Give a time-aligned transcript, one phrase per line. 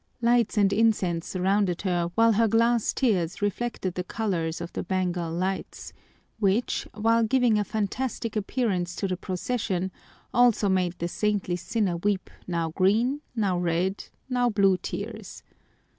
[0.19, 5.31] Lights and incense surrounded her while her glass tears reflected the colors of the Bengal
[5.31, 5.93] lights,
[6.39, 9.91] which, while giving a fantastic appearance to the procession,
[10.33, 15.43] also made the saintly sinner weep now green, now red, now blue tears.